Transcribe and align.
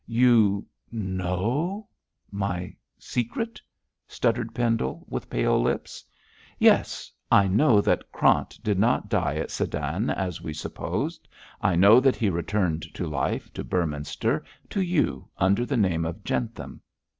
'You 0.07 0.65
know 0.91 1.87
my 2.31 2.75
secret!' 2.97 3.61
stuttered 4.07 4.55
Pendle, 4.55 5.05
with 5.07 5.29
pale 5.29 5.61
lips. 5.61 6.03
'Yes, 6.57 7.11
I 7.31 7.47
know 7.47 7.81
that 7.81 8.11
Krant 8.11 8.57
did 8.63 8.79
not 8.79 9.09
die 9.09 9.35
at 9.35 9.51
Sedan 9.51 10.09
as 10.09 10.41
we 10.41 10.53
supposed. 10.55 11.27
I 11.61 11.75
know 11.75 11.99
that 11.99 12.15
he 12.15 12.31
returned 12.31 12.83
to 12.95 13.05
life 13.05 13.53
to 13.53 13.63
Beorminster 13.63 14.43
to 14.71 14.81
you, 14.81 15.29
under 15.37 15.67
the 15.67 15.77
name 15.77 16.03
of 16.05 16.23
Jentham! 16.23 16.81